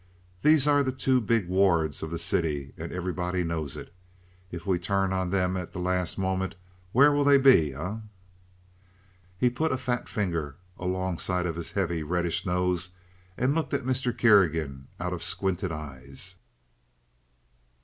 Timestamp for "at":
5.55-5.73, 13.75-13.85